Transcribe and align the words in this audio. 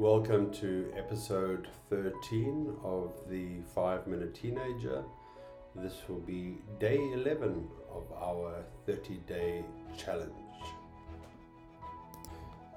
Welcome 0.00 0.50
to 0.52 0.90
episode 0.96 1.68
13 1.90 2.74
of 2.82 3.12
the 3.28 3.60
5 3.74 4.06
Minute 4.06 4.34
Teenager. 4.34 5.04
This 5.76 5.92
will 6.08 6.20
be 6.20 6.56
day 6.78 6.96
11 7.12 7.68
of 7.92 8.10
our 8.18 8.64
30 8.86 9.18
day 9.28 9.62
challenge. 9.98 10.32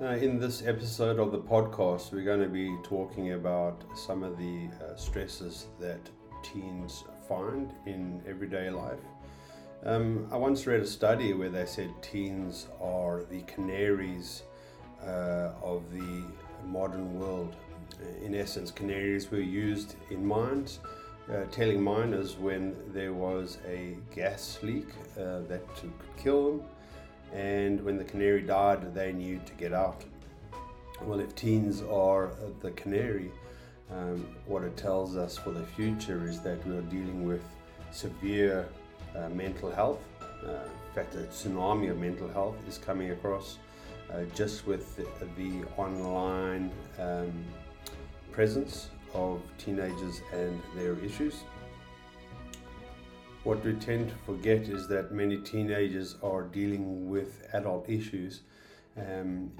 Now, 0.01 0.11
in 0.11 0.37
this 0.37 0.63
episode 0.67 1.17
of 1.17 1.31
the 1.31 1.39
podcast, 1.39 2.11
we're 2.11 2.25
going 2.25 2.41
to 2.41 2.49
be 2.49 2.75
talking 2.83 3.31
about 3.31 3.85
some 3.95 4.21
of 4.21 4.37
the 4.37 4.67
uh, 4.83 4.97
stresses 4.97 5.67
that 5.79 6.01
teens 6.43 7.05
find 7.29 7.71
in 7.85 8.21
everyday 8.27 8.69
life. 8.69 8.99
Um, 9.85 10.27
I 10.29 10.35
once 10.35 10.67
read 10.67 10.81
a 10.81 10.85
study 10.85 11.31
where 11.31 11.47
they 11.47 11.67
said 11.67 11.89
teens 12.01 12.67
are 12.81 13.23
the 13.23 13.43
canaries 13.43 14.43
uh, 15.01 15.51
of 15.61 15.89
the 15.93 16.25
modern 16.67 17.19
world. 17.19 17.55
In 18.23 18.35
essence, 18.35 18.71
canaries 18.71 19.29
were 19.31 19.39
used 19.39 19.95
in 20.09 20.25
mines, 20.25 20.79
uh, 21.31 21.43
telling 21.51 21.81
miners 21.81 22.35
when 22.37 22.75
there 22.93 23.13
was 23.13 23.57
a 23.67 23.95
gas 24.13 24.59
leak 24.61 24.87
uh, 25.17 25.39
that 25.47 25.67
could 25.75 25.93
kill 26.17 26.57
them, 26.57 26.67
and 27.33 27.83
when 27.83 27.97
the 27.97 28.03
canary 28.03 28.41
died, 28.41 28.93
they 28.93 29.13
knew 29.13 29.39
to 29.45 29.53
get 29.53 29.73
out. 29.73 30.03
Well, 31.01 31.19
if 31.19 31.35
teens 31.35 31.81
are 31.81 32.31
the 32.61 32.71
canary, 32.71 33.31
um, 33.91 34.25
what 34.45 34.63
it 34.63 34.75
tells 34.77 35.17
us 35.17 35.37
for 35.37 35.51
the 35.51 35.65
future 35.65 36.27
is 36.27 36.39
that 36.41 36.65
we 36.67 36.75
are 36.75 36.81
dealing 36.83 37.27
with 37.27 37.43
severe 37.91 38.67
uh, 39.15 39.29
mental 39.29 39.71
health. 39.71 39.99
Uh, 40.21 40.49
in 40.49 40.95
fact, 40.95 41.15
a 41.15 41.19
tsunami 41.19 41.89
of 41.89 41.97
mental 41.99 42.27
health 42.29 42.55
is 42.67 42.77
coming 42.77 43.11
across 43.11 43.57
uh, 44.11 44.23
just 44.35 44.65
with 44.65 44.95
the, 44.95 45.05
the 45.37 45.65
online 45.77 46.71
um, 46.99 47.31
presence 48.31 48.89
of 49.13 49.41
teenagers 49.57 50.21
and 50.31 50.61
their 50.75 50.97
issues. 50.99 51.43
What 53.43 53.63
we 53.63 53.73
tend 53.73 54.09
to 54.09 54.15
forget 54.25 54.69
is 54.69 54.87
that 54.87 55.11
many 55.11 55.37
teenagers 55.37 56.15
are 56.23 56.43
dealing 56.43 57.09
with 57.09 57.45
adult 57.53 57.89
issues, 57.89 58.41
um, 58.97 59.51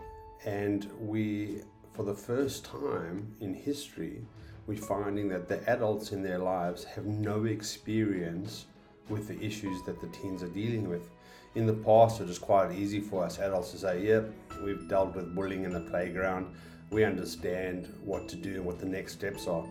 and 0.45 0.89
we, 0.99 1.61
for 1.93 2.03
the 2.03 2.13
first 2.13 2.63
time 2.63 3.35
in 3.41 3.53
history, 3.53 4.25
we're 4.67 4.77
finding 4.77 5.27
that 5.29 5.49
the 5.49 5.69
adults 5.69 6.13
in 6.13 6.23
their 6.23 6.39
lives 6.39 6.85
have 6.85 7.05
no 7.05 7.43
experience 7.43 8.65
with 9.09 9.27
the 9.27 9.39
issues 9.43 9.83
that 9.85 9.99
the 9.99 10.07
teens 10.07 10.41
are 10.41 10.47
dealing 10.47 10.87
with 10.87 11.09
in 11.55 11.65
the 11.65 11.73
past 11.73 12.19
it 12.19 12.27
was 12.27 12.39
quite 12.39 12.71
easy 12.73 12.99
for 12.99 13.23
us 13.23 13.39
adults 13.39 13.71
to 13.71 13.77
say, 13.77 14.01
yep, 14.03 14.31
we've 14.63 14.87
dealt 14.87 15.15
with 15.15 15.35
bullying 15.35 15.63
in 15.63 15.73
the 15.73 15.79
playground, 15.81 16.47
we 16.89 17.03
understand 17.03 17.93
what 18.03 18.27
to 18.29 18.35
do 18.35 18.55
and 18.55 18.65
what 18.65 18.79
the 18.79 18.85
next 18.85 19.13
steps 19.13 19.47
are. 19.47 19.65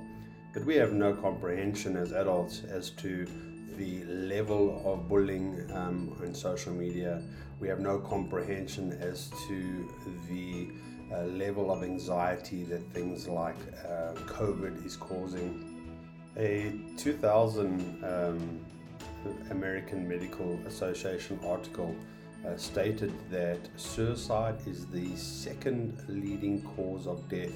But 0.53 0.65
we 0.65 0.77
have 0.77 0.93
no 0.93 1.15
comprehension 1.15 1.97
as 1.97 2.13
adults 2.13 2.63
as 2.65 2.91
to 2.91 3.27
the 3.79 4.05
level 4.05 4.83
of 4.85 5.09
bullying 5.09 5.71
um, 5.73 6.17
on 6.23 6.35
social 6.35 6.73
media. 6.73 7.23
We 7.59 7.69
have 7.69 7.81
no 7.81 7.99
comprehension 7.99 8.93
as 9.01 9.31
to 9.49 9.89
the 10.29 10.69
uh, 11.13 11.25
level 11.25 11.71
of 11.71 11.83
anxiety 11.83 12.65
that 12.65 12.83
things 12.93 13.29
like 13.29 13.57
uh, 13.85 14.13
COVID 14.27 14.85
is 14.85 14.97
causing. 14.97 15.69
A 16.37 16.73
2000 16.97 18.05
um, 18.05 18.61
American 19.51 20.09
Medical 20.09 20.59
Association 20.67 21.39
article 21.45 21.95
uh, 22.47 22.57
stated 22.57 23.13
that 23.31 23.59
suicide 23.77 24.57
is 24.67 24.87
the 24.87 25.15
second 25.17 26.03
leading 26.09 26.63
cause 26.77 27.07
of 27.07 27.29
death 27.29 27.55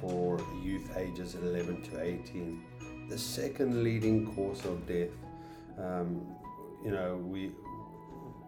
for 0.00 0.38
youth 0.62 0.96
ages 0.96 1.34
11 1.34 1.82
to 1.82 2.02
18. 2.02 2.62
The 3.08 3.18
second 3.18 3.82
leading 3.82 4.34
cause 4.34 4.64
of 4.64 4.86
death. 4.86 5.10
Um, 5.78 6.26
you 6.84 6.90
know, 6.90 7.16
we 7.16 7.52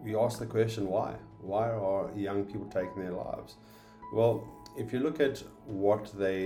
we 0.03 0.15
ask 0.15 0.39
the 0.39 0.45
question 0.45 0.87
why? 0.87 1.15
Why 1.41 1.69
are 1.69 2.11
young 2.15 2.45
people 2.45 2.67
taking 2.67 3.01
their 3.01 3.13
lives? 3.13 3.55
Well, 4.13 4.43
if 4.77 4.93
you 4.93 4.99
look 4.99 5.19
at 5.19 5.41
what 5.65 6.11
they 6.17 6.45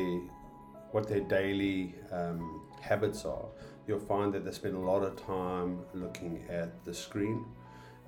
what 0.92 1.08
their 1.08 1.22
daily 1.22 1.96
um, 2.12 2.62
habits 2.82 3.26
are, 3.26 3.46
you'll 3.88 4.00
find 4.00 4.34
that 4.34 4.46
they 4.46 4.52
spend 4.52 4.76
a 4.76 4.80
lot 4.80 5.04
of 5.04 5.16
time 5.26 5.80
looking 5.94 6.44
at 6.50 6.84
the 6.86 6.94
screen. 6.94 7.46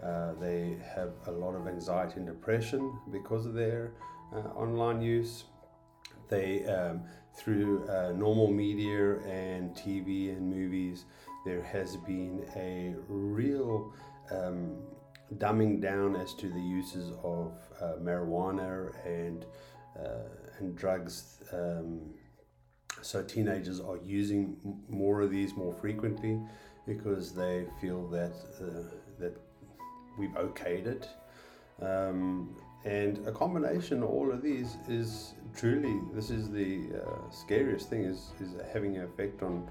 Uh, 0.04 0.34
they 0.40 0.78
have 0.96 1.12
a 1.28 1.32
lot 1.32 1.56
of 1.56 1.68
anxiety 1.68 2.16
and 2.18 2.26
depression 2.26 2.98
because 3.12 3.46
of 3.46 3.54
their 3.54 3.92
uh, 4.34 4.40
online 4.56 5.02
use. 5.02 5.46
They, 6.30 6.66
um, 6.66 7.04
through 7.36 7.88
uh, 7.88 8.14
normal 8.16 8.52
media 8.52 9.20
and 9.20 9.76
TV 9.76 10.36
and 10.36 10.50
movies, 10.50 11.06
there 11.46 11.62
has 11.64 11.98
been 11.98 12.46
a 12.56 12.96
real 13.08 13.94
um, 14.32 14.78
dumbing 15.38 15.82
down 15.82 16.16
as 16.16 16.34
to 16.36 16.50
the 16.50 16.60
uses 16.60 17.12
of 17.24 17.54
uh, 17.82 17.94
marijuana 18.02 18.92
and 19.06 19.46
uh, 20.00 20.30
and 20.60 20.76
drugs. 20.76 21.40
Um, 21.52 22.00
so 23.02 23.24
teenagers 23.24 23.80
are 23.80 23.98
using 23.98 24.58
more 24.90 25.22
of 25.22 25.32
these 25.32 25.56
more 25.56 25.74
frequently 25.74 26.40
because 26.88 27.34
they 27.34 27.66
feel 27.80 28.08
that 28.08 28.34
uh, 28.62 28.84
that 29.20 29.38
we've 30.18 30.32
okayed 30.32 30.88
it. 30.88 31.10
Um, 31.82 32.56
and 32.84 33.26
a 33.28 33.32
combination 33.32 34.02
of 34.02 34.10
all 34.10 34.32
of 34.32 34.42
these 34.42 34.78
is 34.88 35.34
truly 35.56 36.00
this 36.14 36.30
is 36.30 36.50
the 36.50 36.90
uh, 36.96 37.30
scariest 37.30 37.90
thing 37.90 38.04
is 38.04 38.32
is 38.40 38.56
having 38.74 38.98
an 38.98 39.04
effect 39.04 39.44
on 39.44 39.70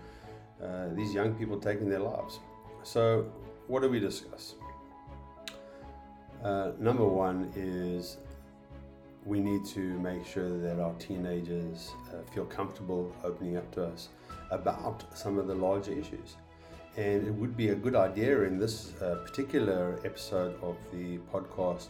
uh, 0.62 0.88
these 0.94 1.12
young 1.12 1.34
people 1.34 1.58
taking 1.58 1.88
their 1.88 2.00
lives. 2.00 2.38
So 2.82 3.32
what 3.66 3.82
do 3.82 3.88
we 3.88 4.00
discuss? 4.00 4.54
Uh, 6.44 6.72
number 6.78 7.06
one 7.06 7.52
is 7.54 8.16
we 9.30 9.38
need 9.38 9.64
to 9.64 9.80
make 10.00 10.26
sure 10.26 10.58
that 10.58 10.80
our 10.80 10.92
teenagers 10.94 11.92
uh, 12.12 12.16
feel 12.32 12.44
comfortable 12.46 13.14
opening 13.22 13.56
up 13.56 13.70
to 13.70 13.84
us 13.84 14.08
about 14.50 15.04
some 15.16 15.38
of 15.38 15.46
the 15.46 15.54
larger 15.54 15.92
issues. 15.92 16.34
And 16.96 17.24
it 17.28 17.32
would 17.32 17.56
be 17.56 17.68
a 17.68 17.76
good 17.76 17.94
idea 17.94 18.42
in 18.42 18.58
this 18.58 19.00
uh, 19.00 19.14
particular 19.24 20.00
episode 20.04 20.60
of 20.64 20.76
the 20.92 21.18
podcast 21.32 21.86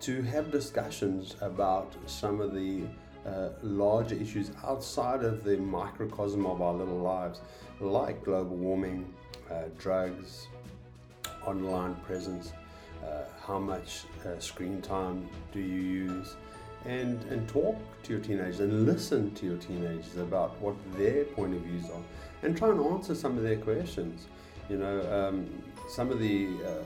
to 0.00 0.22
have 0.22 0.50
discussions 0.50 1.36
about 1.42 1.94
some 2.06 2.40
of 2.40 2.54
the 2.54 2.84
uh, 3.26 3.50
larger 3.62 4.14
issues 4.14 4.50
outside 4.64 5.22
of 5.24 5.44
the 5.44 5.58
microcosm 5.58 6.46
of 6.46 6.62
our 6.62 6.72
little 6.72 7.00
lives, 7.00 7.42
like 7.80 8.24
global 8.24 8.56
warming, 8.56 9.12
uh, 9.50 9.64
drugs, 9.76 10.48
online 11.44 11.96
presence, 11.96 12.54
uh, 13.04 13.24
how 13.46 13.58
much 13.58 14.04
uh, 14.24 14.38
screen 14.38 14.80
time 14.80 15.28
do 15.52 15.60
you 15.60 15.82
use, 15.82 16.36
and, 16.84 17.22
and 17.24 17.48
talk 17.48 17.76
to 18.04 18.12
your 18.12 18.20
teenagers 18.20 18.60
and 18.60 18.86
listen 18.86 19.34
to 19.34 19.46
your 19.46 19.56
teenagers 19.56 20.16
about 20.16 20.58
what 20.60 20.74
their 20.96 21.24
point 21.24 21.54
of 21.54 21.60
views 21.62 21.84
are 21.90 22.02
and 22.42 22.56
try 22.56 22.68
and 22.70 22.80
answer 22.80 23.14
some 23.14 23.36
of 23.36 23.42
their 23.42 23.56
questions. 23.56 24.26
You 24.68 24.78
know, 24.78 25.28
um, 25.28 25.48
some 25.88 26.10
of 26.10 26.20
the 26.20 26.48
uh, 26.66 26.84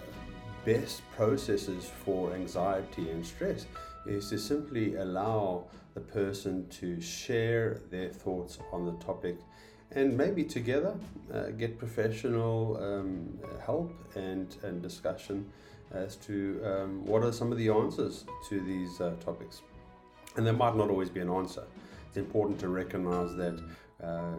best 0.64 1.02
processes 1.16 1.90
for 2.04 2.34
anxiety 2.34 3.10
and 3.10 3.24
stress 3.24 3.66
is 4.06 4.28
to 4.30 4.38
simply 4.38 4.96
allow 4.96 5.64
the 5.94 6.00
person 6.00 6.66
to 6.68 7.00
share 7.00 7.80
their 7.90 8.08
thoughts 8.08 8.58
on 8.72 8.86
the 8.86 8.92
topic 9.04 9.36
and 9.94 10.16
maybe 10.16 10.42
together 10.42 10.94
uh, 11.32 11.48
get 11.50 11.78
professional 11.78 12.78
um, 12.80 13.38
help 13.64 13.92
and, 14.16 14.56
and 14.62 14.82
discussion 14.82 15.46
as 15.92 16.16
to 16.16 16.60
um, 16.64 17.04
what 17.04 17.22
are 17.22 17.32
some 17.32 17.52
of 17.52 17.58
the 17.58 17.68
answers 17.68 18.24
to 18.48 18.60
these 18.60 19.00
uh, 19.00 19.14
topics. 19.22 19.60
And 20.36 20.46
there 20.46 20.54
might 20.54 20.76
not 20.76 20.90
always 20.90 21.10
be 21.10 21.20
an 21.20 21.30
answer. 21.30 21.64
It's 22.08 22.16
important 22.16 22.58
to 22.60 22.68
recognize 22.68 23.34
that 23.36 23.62
uh, 24.02 24.36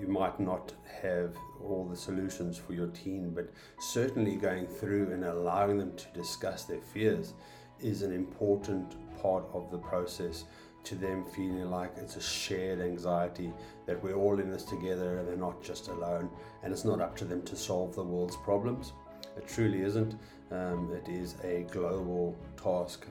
you 0.00 0.06
might 0.06 0.38
not 0.38 0.72
have 1.02 1.34
all 1.62 1.84
the 1.84 1.96
solutions 1.96 2.56
for 2.58 2.72
your 2.72 2.88
teen, 2.88 3.30
but 3.30 3.50
certainly 3.80 4.36
going 4.36 4.66
through 4.66 5.12
and 5.12 5.24
allowing 5.24 5.78
them 5.78 5.96
to 5.96 6.06
discuss 6.14 6.64
their 6.64 6.80
fears 6.80 7.34
is 7.80 8.02
an 8.02 8.12
important 8.12 8.96
part 9.20 9.44
of 9.52 9.70
the 9.70 9.78
process 9.78 10.44
to 10.84 10.94
them 10.94 11.24
feeling 11.24 11.70
like 11.70 11.92
it's 11.96 12.16
a 12.16 12.20
shared 12.20 12.80
anxiety 12.80 13.52
that 13.86 14.02
we're 14.02 14.14
all 14.14 14.38
in 14.38 14.50
this 14.50 14.64
together 14.64 15.18
and 15.18 15.28
they're 15.28 15.36
not 15.36 15.62
just 15.62 15.88
alone 15.88 16.30
and 16.62 16.72
it's 16.72 16.84
not 16.84 17.00
up 17.00 17.16
to 17.16 17.24
them 17.24 17.42
to 17.42 17.56
solve 17.56 17.94
the 17.94 18.02
world's 18.02 18.36
problems. 18.36 18.92
It 19.36 19.46
truly 19.46 19.82
isn't. 19.82 20.14
Um, 20.50 20.92
it 20.94 21.10
is 21.10 21.34
a 21.44 21.66
global 21.70 22.36
task 22.56 23.06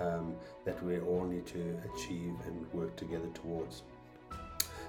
um, 0.00 0.34
that 0.64 0.82
we 0.84 1.00
all 1.00 1.24
need 1.24 1.46
to 1.46 1.78
achieve 1.94 2.34
and 2.46 2.72
work 2.72 2.94
together 2.96 3.28
towards. 3.34 3.82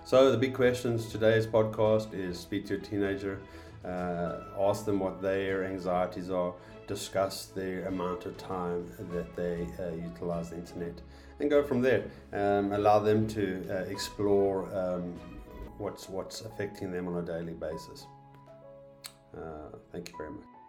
So, 0.03 0.31
the 0.31 0.37
big 0.37 0.53
questions 0.53 1.07
today's 1.09 1.45
podcast 1.45 2.13
is 2.13 2.39
speak 2.39 2.65
to 2.67 2.75
a 2.75 2.79
teenager, 2.79 3.39
uh, 3.85 4.39
ask 4.59 4.85
them 4.85 4.99
what 4.99 5.21
their 5.21 5.63
anxieties 5.63 6.29
are, 6.29 6.53
discuss 6.87 7.45
the 7.45 7.87
amount 7.87 8.25
of 8.25 8.37
time 8.37 8.91
that 9.13 9.35
they 9.35 9.67
uh, 9.79 9.91
utilize 9.95 10.49
the 10.49 10.57
internet, 10.57 11.01
and 11.39 11.49
go 11.49 11.63
from 11.63 11.81
there. 11.81 12.03
Um, 12.33 12.73
allow 12.73 12.99
them 12.99 13.27
to 13.29 13.65
uh, 13.69 13.73
explore 13.89 14.65
um, 14.75 15.19
what's 15.77 16.09
what's 16.09 16.41
affecting 16.41 16.91
them 16.91 17.07
on 17.07 17.17
a 17.17 17.25
daily 17.25 17.53
basis. 17.53 18.07
Uh, 19.35 19.77
thank 19.91 20.09
you 20.09 20.17
very 20.17 20.31
much. 20.31 20.60